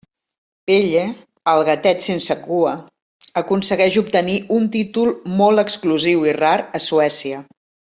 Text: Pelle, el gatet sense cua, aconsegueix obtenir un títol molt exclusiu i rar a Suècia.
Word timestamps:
Pelle, 0.69 1.03
el 1.53 1.65
gatet 1.67 2.01
sense 2.07 2.37
cua, 2.47 2.73
aconsegueix 3.43 4.01
obtenir 4.05 4.41
un 4.59 4.69
títol 4.79 5.15
molt 5.43 5.65
exclusiu 5.69 6.31
i 6.35 6.39
rar 6.45 6.59
a 6.83 6.87
Suècia. 6.93 7.49